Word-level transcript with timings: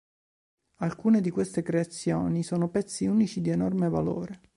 Alcune 0.77 1.21
di 1.21 1.29
queste 1.29 1.61
creazioni 1.61 2.41
sono 2.41 2.69
pezzi 2.71 3.05
unici 3.05 3.39
di 3.39 3.51
enorme 3.51 3.87
valore. 3.87 4.41